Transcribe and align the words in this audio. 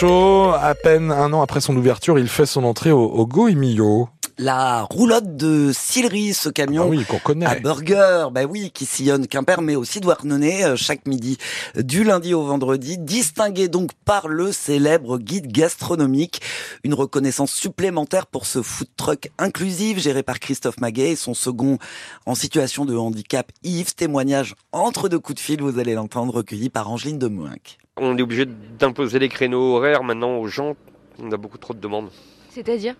À 0.00 0.76
peine 0.80 1.10
un 1.10 1.32
an 1.32 1.42
après 1.42 1.60
son 1.60 1.76
ouverture, 1.76 2.20
il 2.20 2.28
fait 2.28 2.46
son 2.46 2.62
entrée 2.62 2.92
au, 2.92 3.02
au 3.04 3.26
Goemio 3.26 4.08
la 4.38 4.82
roulotte 4.84 5.36
de 5.36 5.72
Sillery, 5.74 6.32
ce 6.32 6.48
camion 6.48 6.84
ah 6.84 6.86
oui, 6.86 7.04
qu'on 7.04 7.18
connaît. 7.18 7.46
à 7.46 7.56
burger, 7.56 8.28
bah 8.30 8.44
oui, 8.44 8.70
qui 8.72 8.86
sillonne 8.86 9.26
Quimper, 9.26 9.60
mais 9.60 9.74
aussi 9.74 10.00
Douarnenez 10.00 10.64
euh, 10.64 10.76
chaque 10.76 11.06
midi, 11.06 11.38
du 11.76 12.04
lundi 12.04 12.34
au 12.34 12.42
vendredi, 12.42 12.98
distingué 12.98 13.66
donc 13.68 13.92
par 14.04 14.28
le 14.28 14.52
célèbre 14.52 15.18
guide 15.18 15.50
gastronomique. 15.50 16.40
Une 16.84 16.94
reconnaissance 16.94 17.52
supplémentaire 17.52 18.26
pour 18.26 18.46
ce 18.46 18.62
food 18.62 18.88
truck 18.96 19.30
inclusif 19.38 19.98
géré 19.98 20.22
par 20.22 20.38
Christophe 20.38 20.80
Maguet 20.80 21.10
et 21.10 21.16
son 21.16 21.34
second 21.34 21.78
en 22.24 22.36
situation 22.36 22.84
de 22.84 22.96
handicap, 22.96 23.50
Yves. 23.64 23.94
Témoignage 23.96 24.54
entre 24.70 25.08
deux 25.08 25.18
coups 25.18 25.36
de 25.36 25.40
fil, 25.40 25.60
vous 25.60 25.80
allez 25.80 25.94
l'entendre, 25.94 26.32
recueilli 26.34 26.68
par 26.68 26.88
Angeline 26.88 27.18
de 27.18 27.26
Mouinck. 27.26 27.78
On 27.96 28.16
est 28.16 28.22
obligé 28.22 28.46
d'imposer 28.78 29.18
les 29.18 29.28
créneaux 29.28 29.74
horaires 29.76 30.04
maintenant 30.04 30.36
aux 30.36 30.46
gens. 30.46 30.76
On 31.20 31.32
a 31.32 31.36
beaucoup 31.36 31.58
trop 31.58 31.74
de 31.74 31.80
demandes. 31.80 32.10
C'est-à-dire 32.50 32.94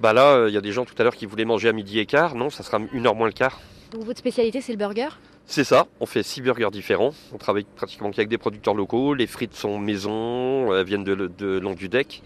Bah 0.00 0.12
là, 0.12 0.34
il 0.34 0.38
euh, 0.38 0.50
y 0.50 0.56
a 0.56 0.60
des 0.60 0.72
gens 0.72 0.84
tout 0.84 0.94
à 0.98 1.02
l'heure 1.02 1.16
qui 1.16 1.26
voulaient 1.26 1.44
manger 1.44 1.68
à 1.68 1.72
midi 1.72 1.98
et 1.98 2.06
quart. 2.06 2.34
Non, 2.34 2.50
ça 2.50 2.62
sera 2.62 2.78
une 2.92 3.06
heure 3.06 3.14
moins 3.14 3.26
le 3.26 3.32
quart. 3.32 3.60
Donc 3.92 4.04
votre 4.04 4.18
spécialité, 4.18 4.60
c'est 4.60 4.72
le 4.72 4.78
burger 4.78 5.08
C'est 5.46 5.64
ça. 5.64 5.86
On 6.00 6.06
fait 6.06 6.22
six 6.22 6.40
burgers 6.40 6.70
différents. 6.70 7.12
On 7.32 7.38
travaille 7.38 7.66
pratiquement 7.76 8.10
qu'avec 8.10 8.28
des 8.28 8.38
producteurs 8.38 8.74
locaux. 8.74 9.14
Les 9.14 9.26
frites 9.26 9.54
sont 9.54 9.78
maison, 9.78 10.74
elles 10.74 10.86
viennent 10.86 11.04
de, 11.04 11.14
de 11.14 11.58
Languedoc. 11.58 12.22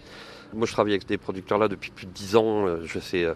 Moi, 0.53 0.65
je 0.65 0.71
travaille 0.71 0.93
avec 0.93 1.05
des 1.07 1.17
producteurs 1.17 1.57
là 1.57 1.67
depuis 1.67 1.91
plus 1.91 2.05
de 2.05 2.11
dix 2.11 2.35
ans. 2.35 2.67
Euh, 2.67 2.81
je 2.85 2.99
sais 2.99 3.23
euh, 3.23 3.33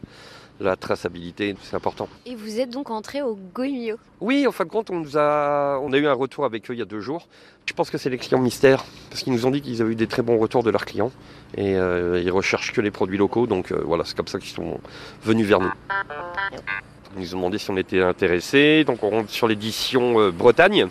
la 0.61 0.75
traçabilité, 0.75 1.55
c'est 1.63 1.75
important. 1.75 2.07
Et 2.25 2.35
vous 2.35 2.59
êtes 2.59 2.69
donc 2.69 2.89
entré 2.89 3.21
au 3.21 3.37
Goemio 3.53 3.97
Oui, 4.19 4.45
en 4.47 4.51
fin 4.51 4.63
de 4.63 4.69
compte, 4.69 4.89
on, 4.89 4.99
nous 4.99 5.17
a, 5.17 5.79
on 5.81 5.91
a 5.91 5.97
eu 5.97 6.05
un 6.05 6.13
retour 6.13 6.45
avec 6.45 6.69
eux 6.69 6.73
il 6.73 6.79
y 6.79 6.81
a 6.81 6.85
deux 6.85 6.99
jours. 6.99 7.27
Je 7.65 7.73
pense 7.73 7.89
que 7.89 7.97
c'est 7.97 8.09
les 8.09 8.17
clients 8.17 8.39
mystères, 8.39 8.85
parce 9.09 9.23
qu'ils 9.23 9.33
nous 9.33 9.45
ont 9.45 9.51
dit 9.51 9.61
qu'ils 9.61 9.81
avaient 9.81 9.93
eu 9.93 9.95
des 9.95 10.07
très 10.07 10.21
bons 10.21 10.37
retours 10.37 10.63
de 10.63 10.69
leurs 10.69 10.85
clients, 10.85 11.11
et 11.57 11.75
euh, 11.75 12.21
ils 12.23 12.31
recherchent 12.31 12.71
que 12.73 12.81
les 12.81 12.91
produits 12.91 13.17
locaux, 13.17 13.47
donc 13.47 13.71
euh, 13.71 13.81
voilà, 13.83 14.03
c'est 14.05 14.15
comme 14.15 14.27
ça 14.27 14.39
qu'ils 14.39 14.51
sont 14.51 14.79
venus 15.23 15.47
vers 15.47 15.59
nous. 15.59 15.71
Ils 17.17 17.21
nous 17.21 17.33
ont 17.33 17.37
demandé 17.37 17.57
si 17.57 17.69
on 17.71 17.77
était 17.77 18.01
intéressés, 18.01 18.83
donc 18.85 19.03
on 19.03 19.09
rentre 19.09 19.29
sur 19.29 19.47
l'édition 19.47 20.19
euh, 20.19 20.31
Bretagne, 20.31 20.87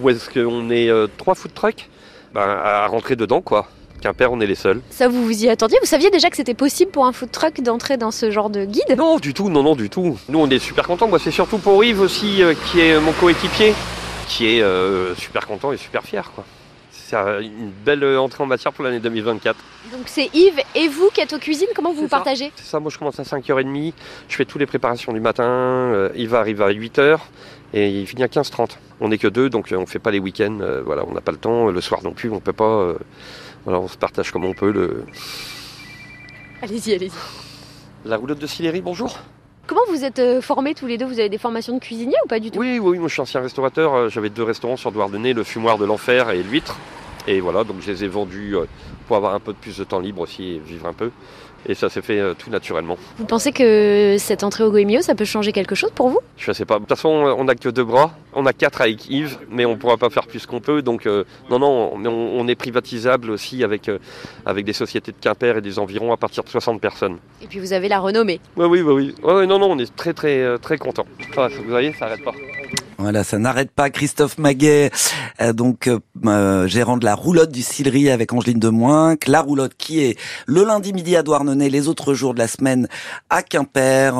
où 0.00 0.08
est-ce 0.10 0.30
qu'on 0.30 0.70
est, 0.70 0.90
trois 1.16 1.34
food 1.34 1.54
trucks 1.54 1.88
ben, 2.32 2.42
à 2.42 2.86
rentrer 2.86 3.16
dedans, 3.16 3.40
quoi. 3.40 3.68
Quimper, 4.00 4.32
on 4.32 4.40
est 4.40 4.46
les 4.46 4.54
seuls. 4.54 4.80
Ça, 4.90 5.08
vous 5.08 5.24
vous 5.24 5.44
y 5.44 5.48
attendiez? 5.48 5.78
Vous 5.80 5.86
saviez 5.86 6.10
déjà 6.10 6.30
que 6.30 6.36
c'était 6.36 6.54
possible 6.54 6.90
pour 6.90 7.06
un 7.06 7.12
food 7.12 7.30
truck 7.30 7.60
d'entrer 7.60 7.96
dans 7.96 8.10
ce 8.10 8.30
genre 8.30 8.50
de 8.50 8.64
guide? 8.64 8.96
Non, 8.96 9.18
du 9.18 9.34
tout, 9.34 9.48
non, 9.50 9.62
non, 9.62 9.76
du 9.76 9.90
tout. 9.90 10.18
Nous, 10.28 10.38
on 10.38 10.48
est 10.48 10.58
super 10.58 10.86
contents. 10.86 11.08
Moi, 11.08 11.18
c'est 11.18 11.30
surtout 11.30 11.58
pour 11.58 11.84
Yves 11.84 12.00
aussi, 12.00 12.42
euh, 12.42 12.54
qui 12.66 12.80
est 12.80 12.98
mon 12.98 13.12
coéquipier, 13.12 13.74
qui 14.26 14.56
est 14.56 14.62
euh, 14.62 15.14
super 15.14 15.46
content 15.46 15.72
et 15.72 15.76
super 15.76 16.02
fier, 16.02 16.30
quoi. 16.34 16.44
C'est 16.92 17.16
une 17.16 17.72
belle 17.84 18.04
entrée 18.18 18.44
en 18.44 18.46
matière 18.46 18.72
pour 18.72 18.84
l'année 18.84 19.00
2024. 19.00 19.56
Donc 19.90 20.02
c'est 20.06 20.30
Yves 20.32 20.60
et 20.76 20.86
vous 20.86 21.10
qui 21.12 21.20
êtes 21.20 21.32
aux 21.32 21.40
cuisines, 21.40 21.66
comment 21.74 21.92
vous 21.92 22.02
vous 22.02 22.08
partagez? 22.08 22.52
C'est 22.54 22.66
ça, 22.66 22.78
moi 22.78 22.88
je 22.88 22.98
commence 22.98 23.18
à 23.18 23.24
5h30, 23.24 23.94
je 24.28 24.36
fais 24.36 24.44
toutes 24.44 24.60
les 24.60 24.66
préparations 24.66 25.12
du 25.12 25.18
matin, 25.18 25.42
euh, 25.42 26.10
Yves 26.14 26.36
arrive 26.36 26.62
à 26.62 26.70
8h 26.70 27.18
et 27.74 27.88
il 27.88 28.06
finit 28.06 28.22
à 28.22 28.28
15h30. 28.28 28.76
On 29.00 29.08
n'est 29.08 29.18
que 29.18 29.26
deux, 29.26 29.50
donc 29.50 29.74
on 29.76 29.80
ne 29.80 29.86
fait 29.86 29.98
pas 29.98 30.12
les 30.12 30.20
week-ends, 30.20 30.58
voilà, 30.84 31.02
on 31.04 31.12
n'a 31.12 31.20
pas 31.20 31.32
le 31.32 31.38
temps, 31.38 31.66
le 31.66 31.80
soir 31.80 32.00
non 32.04 32.12
plus, 32.12 32.30
on 32.30 32.36
ne 32.36 32.40
peut 32.40 32.52
pas 32.52 32.94
voilà, 33.64 33.80
on 33.80 33.88
se 33.88 33.96
partage 33.96 34.30
comme 34.32 34.44
on 34.44 34.54
peut 34.54 34.70
le. 34.70 35.04
Allez-y, 36.62 36.94
allez-y. 36.94 37.12
La 38.04 38.16
roulotte 38.16 38.38
de 38.38 38.46
Sillery, 38.46 38.80
bonjour. 38.80 39.18
Comment 39.66 39.82
vous 39.88 40.04
êtes 40.04 40.18
euh, 40.18 40.40
formés 40.40 40.74
tous 40.74 40.86
les 40.86 40.98
deux? 40.98 41.06
Vous 41.06 41.20
avez 41.20 41.28
des 41.28 41.38
formations 41.38 41.74
de 41.74 41.80
cuisinier 41.80 42.16
ou 42.24 42.28
pas 42.28 42.40
du 42.40 42.50
tout? 42.50 42.58
Oui, 42.58 42.78
oui, 42.80 42.98
moi 42.98 43.08
je 43.08 43.12
suis 43.12 43.22
ancien 43.22 43.40
restaurateur. 43.40 43.94
Euh, 43.94 44.08
j'avais 44.08 44.30
deux 44.30 44.42
restaurants 44.42 44.76
sur 44.76 44.90
Douarnenez, 44.90 45.32
le 45.32 45.44
fumoir 45.44 45.78
de 45.78 45.84
l'enfer 45.84 46.30
et 46.30 46.42
l'huître. 46.42 46.76
Et 47.26 47.40
voilà, 47.40 47.64
donc 47.64 47.76
je 47.80 47.90
les 47.90 48.04
ai 48.04 48.08
vendus 48.08 48.56
euh, 48.56 48.64
pour 49.06 49.16
avoir 49.16 49.34
un 49.34 49.40
peu 49.40 49.52
de 49.52 49.58
plus 49.58 49.76
de 49.78 49.84
temps 49.84 50.00
libre 50.00 50.22
aussi 50.22 50.54
et 50.54 50.58
vivre 50.58 50.86
un 50.86 50.92
peu. 50.92 51.10
Et 51.66 51.74
ça 51.74 51.90
s'est 51.90 52.00
fait 52.00 52.18
euh, 52.18 52.34
tout 52.34 52.50
naturellement. 52.50 52.96
Vous 53.18 53.26
pensez 53.26 53.52
que 53.52 54.16
cette 54.18 54.44
entrée 54.44 54.64
au 54.64 54.70
Goemio, 54.70 55.02
ça 55.02 55.14
peut 55.14 55.26
changer 55.26 55.52
quelque 55.52 55.74
chose 55.74 55.90
pour 55.94 56.08
vous? 56.08 56.20
Je 56.38 56.52
sais 56.52 56.64
pas. 56.64 56.76
De 56.76 56.80
toute 56.80 56.88
façon, 56.88 57.08
on 57.08 57.44
n'a 57.44 57.54
que 57.54 57.68
deux 57.68 57.84
bras. 57.84 58.12
On 58.32 58.46
a 58.46 58.52
quatre 58.52 58.80
avec 58.80 59.10
Yves, 59.10 59.38
mais 59.50 59.66
on 59.66 59.72
ne 59.72 59.76
pourra 59.76 59.98
pas 59.98 60.08
faire 60.08 60.26
plus 60.26 60.46
qu'on 60.46 60.60
peut. 60.60 60.80
Donc, 60.80 61.06
euh, 61.06 61.24
non, 61.50 61.58
non, 61.58 61.92
on, 61.94 62.48
est 62.48 62.54
privatisable 62.54 63.30
aussi 63.30 63.62
avec, 63.62 63.88
euh, 63.88 63.98
avec 64.46 64.64
des 64.64 64.72
sociétés 64.72 65.12
de 65.12 65.18
Quimper 65.20 65.58
et 65.58 65.60
des 65.60 65.78
environs 65.78 66.12
à 66.12 66.16
partir 66.16 66.44
de 66.44 66.48
60 66.48 66.80
personnes. 66.80 67.18
Et 67.42 67.46
puis 67.46 67.58
vous 67.58 67.72
avez 67.72 67.88
la 67.88 67.98
renommée. 67.98 68.40
Oui, 68.56 68.66
oui, 68.66 68.80
oui. 68.80 69.14
oui. 69.22 69.46
non, 69.46 69.58
non, 69.58 69.70
on 69.70 69.78
est 69.78 69.94
très, 69.94 70.14
très, 70.14 70.58
très 70.58 70.78
content. 70.78 71.04
vous 71.36 71.68
voyez, 71.68 71.92
ça 71.92 72.06
n'arrête 72.06 72.24
pas. 72.24 72.32
Voilà, 73.00 73.24
ça 73.24 73.38
n'arrête 73.38 73.70
pas. 73.70 73.88
Christophe 73.88 74.36
Maguet, 74.36 74.90
euh, 75.40 75.54
donc 75.54 75.86
euh, 75.86 76.00
euh, 76.26 76.66
gérant 76.66 76.98
de 76.98 77.06
la 77.06 77.14
roulotte 77.14 77.50
du 77.50 77.62
Sillery 77.62 78.10
avec 78.10 78.30
Angeline 78.34 78.58
de 78.58 78.68
Moinque. 78.68 79.26
La 79.26 79.40
roulotte 79.40 79.72
qui 79.78 80.00
est 80.00 80.18
le 80.44 80.64
lundi 80.64 80.92
midi 80.92 81.16
à 81.16 81.22
Douarnenez, 81.22 81.70
les 81.70 81.88
autres 81.88 82.12
jours 82.12 82.34
de 82.34 82.38
la 82.38 82.46
semaine 82.46 82.88
à 83.30 83.42
Quimper, 83.42 84.12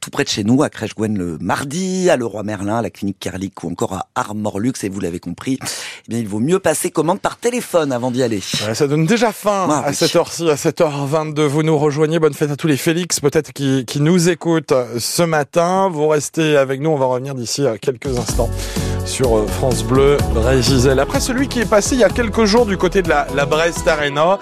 tout 0.00 0.08
près 0.08 0.24
de 0.24 0.30
chez 0.30 0.42
nous, 0.42 0.62
à 0.62 0.70
Crèche-Gwen 0.70 1.18
le 1.18 1.36
mardi, 1.38 2.08
à 2.08 2.16
Leroy 2.16 2.44
Merlin, 2.44 2.76
à 2.76 2.82
la 2.82 2.88
clinique 2.88 3.18
Kerlik 3.20 3.62
ou 3.62 3.70
encore 3.70 3.92
à 3.92 4.08
Armorlux. 4.14 4.72
Et 4.82 4.88
vous 4.88 5.00
l'avez 5.00 5.20
compris, 5.20 5.58
eh 6.08 6.12
bien, 6.12 6.18
il 6.20 6.28
vaut 6.28 6.40
mieux 6.40 6.58
passer 6.58 6.90
commande 6.90 7.20
par 7.20 7.36
téléphone 7.36 7.92
avant 7.92 8.10
d'y 8.10 8.22
aller. 8.22 8.40
ça 8.40 8.86
donne 8.86 9.04
déjà 9.04 9.32
fin 9.32 9.68
à 9.84 9.92
cette 9.92 10.16
heure-ci, 10.16 10.48
à 10.48 10.54
7h22. 10.54 11.42
Vous 11.42 11.62
nous 11.62 11.76
rejoignez. 11.76 12.18
Bonne 12.18 12.32
fête 12.32 12.50
à 12.50 12.56
tous 12.56 12.66
les 12.66 12.78
Félix, 12.78 13.20
peut-être 13.20 13.52
qui, 13.52 13.84
qui 13.84 14.00
nous 14.00 14.30
écoutent 14.30 14.72
ce 14.98 15.22
matin. 15.22 15.90
Vous 15.92 16.08
restez 16.08 16.56
avec 16.56 16.80
nous. 16.80 16.88
On 16.90 16.96
va 16.96 17.06
revenir 17.06 17.34
d'ici 17.34 17.66
à 17.66 17.76
quelques 17.76 17.98
quelques 17.98 18.18
instants 18.18 18.50
sur 19.04 19.38
euh, 19.38 19.46
France 19.46 19.82
Bleu, 19.82 20.16
Bray 20.34 20.62
Gisèle. 20.62 21.00
Après 21.00 21.20
celui 21.20 21.48
qui 21.48 21.60
est 21.60 21.68
passé 21.68 21.94
il 21.94 22.00
y 22.00 22.04
a 22.04 22.10
quelques 22.10 22.44
jours 22.44 22.66
du 22.66 22.76
côté 22.76 23.02
de 23.02 23.08
la, 23.08 23.26
la 23.34 23.46
Brest 23.46 23.86
Arena, 23.88 24.38